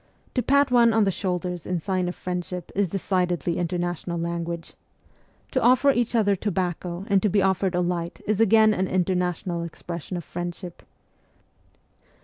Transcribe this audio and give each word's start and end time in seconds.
To 0.33 0.41
pat 0.41 0.71
one 0.71 0.93
on 0.93 1.03
the 1.03 1.11
shoulders 1.11 1.63
in 1.67 1.79
sign 1.79 2.07
of 2.07 2.15
friendship 2.15 2.71
is 2.73 2.87
decidedly 2.87 3.59
international 3.59 4.17
language. 4.19 4.73
To 5.51 5.61
offer 5.61 5.91
each 5.91 6.15
other 6.15 6.35
tobacco 6.35 7.05
and 7.07 7.21
to 7.21 7.29
be 7.29 7.43
offered 7.43 7.75
a 7.75 7.81
light 7.81 8.19
is 8.25 8.41
again 8.41 8.73
an 8.73 8.87
international 8.87 9.61
expression 9.61 10.17
of 10.17 10.23
friendship. 10.23 10.81